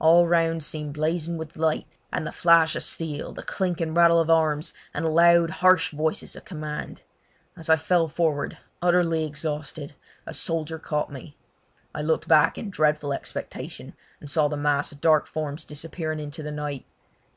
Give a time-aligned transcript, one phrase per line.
[0.00, 4.18] All around seemed blazing with light, and the flash of steel, the clink and rattle
[4.18, 7.02] of arms, and the loud, harsh voices of command.
[7.56, 9.94] As I fell forward, utterly exhausted,
[10.26, 11.36] a soldier caught me.
[11.94, 16.42] I looked back in dreadful expectation, and saw the mass of dark forms disappearing into
[16.42, 16.84] the night.